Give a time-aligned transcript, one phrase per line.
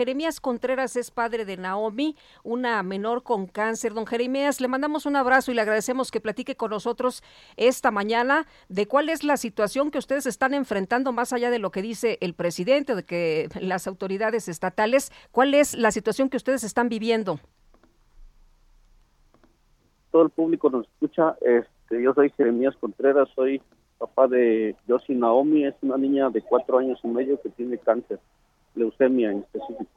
[0.00, 3.92] Jeremías Contreras es padre de Naomi, una menor con cáncer.
[3.92, 7.22] Don Jeremías, le mandamos un abrazo y le agradecemos que platique con nosotros
[7.58, 11.70] esta mañana de cuál es la situación que ustedes están enfrentando más allá de lo
[11.70, 16.64] que dice el presidente, de que las autoridades estatales, cuál es la situación que ustedes
[16.64, 17.38] están viviendo.
[20.12, 21.36] Todo el público nos escucha.
[21.42, 23.60] Este, yo soy Jeremías Contreras, soy
[23.98, 28.18] papá de Josie Naomi, es una niña de cuatro años y medio que tiene cáncer
[28.74, 29.90] leucemia en específico.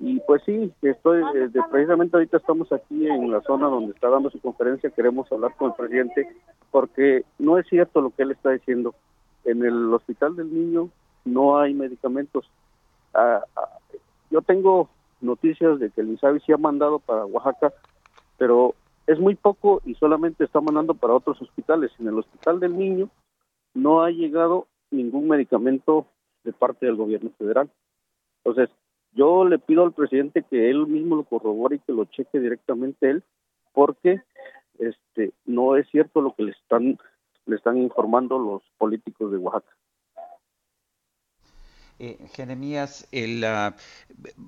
[0.00, 4.28] Y pues sí, estoy, eh, precisamente ahorita estamos aquí en la zona donde está dando
[4.30, 6.28] su conferencia, queremos hablar con el presidente
[6.70, 8.94] porque no es cierto lo que él está diciendo.
[9.44, 10.90] En el hospital del niño
[11.24, 12.50] no hay medicamentos.
[13.14, 13.78] Ah, ah,
[14.30, 14.88] yo tengo
[15.20, 17.72] noticias de que el INSABI sí ha mandado para Oaxaca,
[18.36, 18.74] pero
[19.06, 21.92] es muy poco y solamente está mandando para otros hospitales.
[21.98, 23.08] En el hospital del niño
[23.74, 26.06] no ha llegado ningún medicamento
[26.42, 27.70] de parte del gobierno federal.
[28.44, 28.74] Entonces,
[29.12, 33.10] yo le pido al presidente que él mismo lo corrobore y que lo cheque directamente
[33.10, 33.22] él,
[33.72, 34.20] porque
[34.78, 36.98] este no es cierto lo que le están
[37.46, 39.76] le están informando los políticos de Oaxaca.
[42.00, 43.44] Eh, Jeremías, el,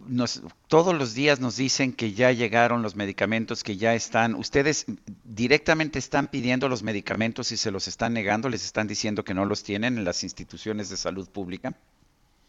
[0.09, 4.35] nos, todos los días nos dicen que ya llegaron los medicamentos, que ya están.
[4.35, 4.87] ¿Ustedes
[5.23, 8.49] directamente están pidiendo los medicamentos y se los están negando?
[8.49, 11.75] ¿Les están diciendo que no los tienen en las instituciones de salud pública?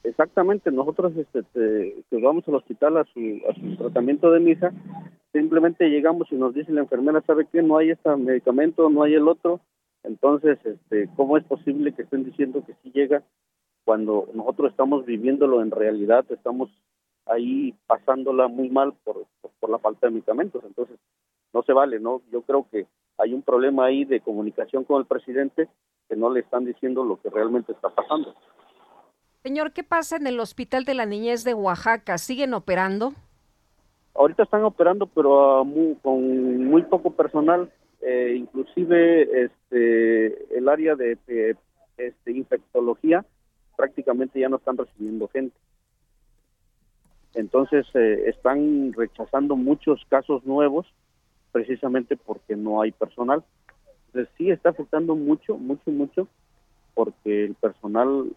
[0.08, 4.72] Exactamente, nosotros este, que vamos al hospital a su, a su tratamiento de misa,
[5.34, 7.62] simplemente llegamos y nos dice la enfermera, ¿sabe qué?
[7.62, 9.60] No hay este medicamento, no hay el otro.
[10.04, 13.22] Entonces, este, ¿cómo es posible que estén diciendo que sí llega
[13.84, 16.26] cuando nosotros estamos viviéndolo en realidad?
[16.30, 16.70] Estamos
[17.26, 19.26] ahí pasándola muy mal por,
[19.60, 20.64] por la falta de medicamentos.
[20.64, 20.98] Entonces,
[21.54, 22.22] no se vale, ¿no?
[22.32, 22.88] Yo creo que
[23.18, 25.68] hay un problema ahí de comunicación con el presidente
[26.08, 28.34] que no le están diciendo lo que realmente está pasando.
[29.48, 32.18] Señor, ¿qué pasa en el Hospital de la Niñez de Oaxaca?
[32.18, 33.14] ¿Siguen operando?
[34.14, 35.66] Ahorita están operando, pero
[36.02, 37.72] con muy poco personal.
[38.02, 41.18] Eh, inclusive este, el área de,
[41.96, 43.24] este, infectología
[43.78, 45.56] prácticamente ya no están recibiendo gente.
[47.34, 50.86] Entonces eh, están rechazando muchos casos nuevos
[51.54, 53.46] precisamente porque no hay personal.
[54.08, 56.28] Entonces sí está afectando mucho, mucho, mucho,
[56.94, 58.36] porque el personal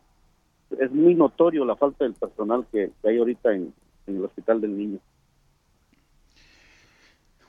[0.79, 3.73] es muy notorio la falta del personal que, hay ahorita en,
[4.07, 4.99] el hospital del niño.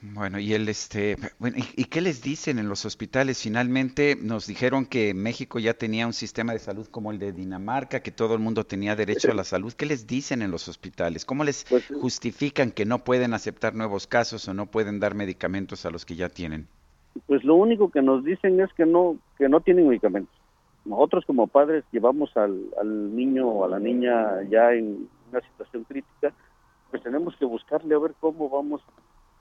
[0.03, 3.41] Bueno, y el este, bueno, ¿y, qué les dicen en los hospitales?
[3.41, 7.99] Finalmente nos dijeron que México ya tenía un sistema de salud como el de Dinamarca,
[7.99, 9.73] que todo el mundo tenía derecho a la salud.
[9.73, 11.23] ¿Qué les dicen en los hospitales?
[11.23, 15.85] ¿Cómo les pues justifican que no pueden aceptar nuevos casos o no pueden dar medicamentos
[15.85, 16.67] a los que ya tienen?
[17.27, 20.40] Pues lo único que nos dicen es que no que no tienen medicamentos
[20.85, 25.83] nosotros como padres llevamos al, al niño o a la niña ya en una situación
[25.83, 26.33] crítica,
[26.89, 28.81] pues tenemos que buscarle a ver cómo vamos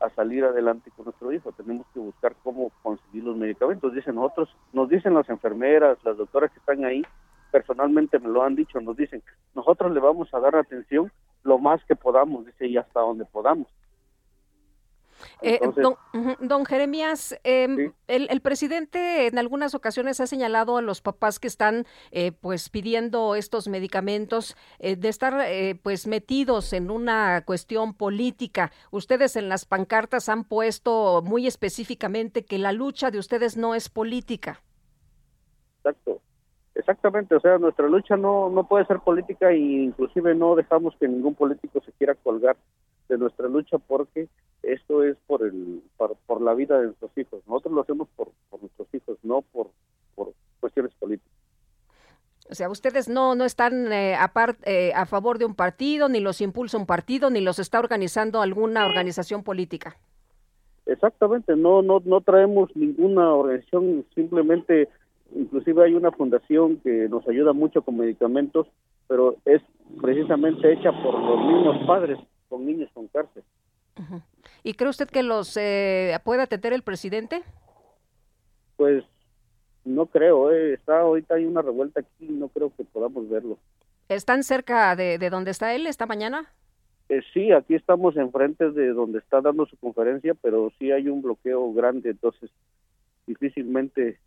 [0.01, 3.93] a salir adelante con nuestro hijo, tenemos que buscar cómo conseguir los medicamentos.
[3.93, 7.03] Dicen nosotros, nos dicen las enfermeras, las doctoras que están ahí,
[7.51, 9.23] personalmente me lo han dicho, nos dicen,
[9.55, 11.13] nosotros le vamos a dar atención
[11.43, 13.67] lo más que podamos, dice, y hasta donde podamos.
[15.43, 15.61] Eh,
[16.41, 21.87] don, Jeremías, em, el, presidente en algunas ocasiones ha señalado a los papás que están
[22.11, 25.47] eh, pues pidiendo estos medicamentos eh, de estar
[25.83, 28.71] pues metidos en una cuestión política.
[28.91, 33.89] Ustedes en las pancartas han puesto muy específicamente que la lucha de ustedes no es
[33.89, 34.61] política.
[35.79, 36.21] Exacto.
[36.75, 41.09] Exactamente, o sea, nuestra lucha no, no puede ser política e inclusive no dejamos que
[41.09, 42.57] ningún político se quiera colgar
[43.11, 44.29] de nuestra lucha porque
[44.63, 47.43] esto es por el por, la vida de nuestros hijos.
[47.47, 48.29] Nosotros lo hacemos por,
[48.61, 49.69] nuestros hijos, no por,
[50.15, 51.33] por cuestiones políticas.
[52.51, 54.17] O sea, ustedes no, no están eh,
[54.65, 58.43] eh, a favor de un partido, ni los impulsa un partido, ni los está organizando
[58.43, 59.97] alguna organización política.
[60.87, 64.89] Exactamente, no, no, no traemos ninguna organización, simplemente,
[65.33, 68.67] inclusive hay una fundación que nos ayuda mucho con medicamentos,
[69.07, 69.63] pero es
[70.01, 72.19] precisamente hecha por los mismos padres
[72.51, 73.43] con niños con cárcel.
[74.63, 77.43] ¿Y cree usted que los eh, puede atender el presidente?
[78.77, 79.05] Pues
[79.85, 80.75] no creo, eh.
[80.75, 83.59] está ahorita hay una revuelta aquí, no creo que podamos verlo.
[84.09, 86.53] ¿Están cerca de, de donde está él esta mañana?
[87.09, 91.23] Eh, sí, aquí estamos enfrente de donde está dando su conferencia, pero sí hay un
[91.23, 92.51] bloqueo grande, entonces
[93.27, 94.19] difícilmente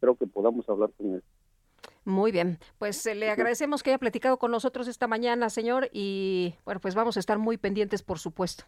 [0.00, 1.22] creo que podamos hablar con él.
[2.04, 6.54] Muy bien, pues eh, le agradecemos que haya platicado con nosotros esta mañana, señor, y
[6.64, 8.64] bueno, pues vamos a estar muy pendientes, por supuesto.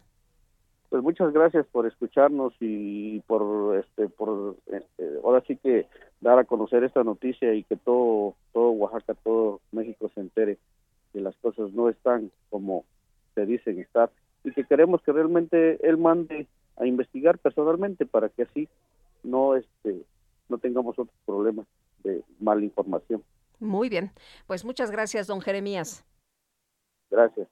[0.89, 5.87] Pues muchas gracias por escucharnos y por, este, por, este, ahora sí que
[6.21, 10.57] dar a conocer esta noticia y que todo, todo Oaxaca, todo México se entere
[11.11, 12.85] que las cosas no están como
[13.33, 14.09] se dicen estar
[14.45, 16.47] y que queremos que realmente él mande
[16.77, 18.69] a investigar personalmente para que así
[19.23, 20.03] no, este,
[20.47, 21.67] no tengamos otros problemas
[22.39, 23.23] mala información.
[23.59, 24.11] Muy bien,
[24.47, 26.05] pues muchas gracias, don Jeremías.
[27.09, 27.47] Gracias.